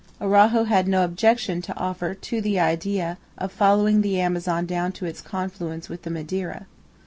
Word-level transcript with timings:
Araujo 0.19 0.63
had 0.63 0.87
no 0.87 1.03
objection 1.03 1.61
to 1.61 1.77
offer 1.77 2.15
to 2.15 2.41
the 2.41 2.59
idea 2.59 3.19
of 3.37 3.51
following 3.51 4.01
the 4.01 4.19
Amazon 4.19 4.65
down 4.65 4.91
to 4.93 5.05
its 5.05 5.21
confluence 5.21 5.89
with 5.89 6.01
the 6.01 6.09
Madeira. 6.09 6.65